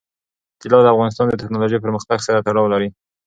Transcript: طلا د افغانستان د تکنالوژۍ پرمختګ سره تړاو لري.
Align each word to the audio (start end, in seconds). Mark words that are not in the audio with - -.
طلا 0.61 0.79
د 0.83 0.87
افغانستان 0.93 1.25
د 1.29 1.33
تکنالوژۍ 1.41 1.77
پرمختګ 1.85 2.17
سره 2.27 2.43
تړاو 2.47 2.71
لري. 2.73 2.89